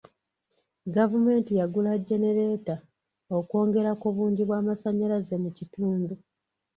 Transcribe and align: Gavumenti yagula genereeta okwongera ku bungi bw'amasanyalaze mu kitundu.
Gavumenti 0.95 1.51
yagula 1.59 1.91
genereeta 2.07 2.75
okwongera 3.37 3.91
ku 4.01 4.07
bungi 4.15 4.41
bw'amasanyalaze 4.47 5.35
mu 5.43 5.49
kitundu. 5.57 6.13